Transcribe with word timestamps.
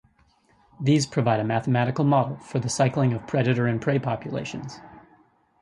These 0.81 1.05
provide 1.05 1.39
a 1.41 1.43
mathematical 1.43 2.03
model 2.03 2.37
for 2.37 2.57
the 2.57 2.69
cycling 2.69 3.13
of 3.13 3.27
predator 3.27 3.67
and 3.67 3.79
prey 3.79 3.99
populations. 3.99 4.79